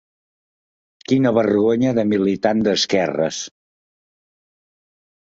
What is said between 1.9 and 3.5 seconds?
de militant d’esquerres.